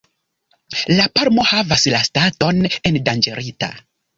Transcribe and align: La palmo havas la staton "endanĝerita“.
La 0.99 1.05
palmo 1.19 1.45
havas 1.51 1.85
la 1.97 2.01
staton 2.09 2.65
"endanĝerita“. 2.93 3.75